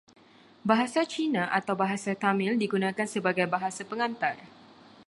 [0.69, 4.33] Bahasa Cina atau Bahasa Tamil digunakan sebagai bahasa pengantar.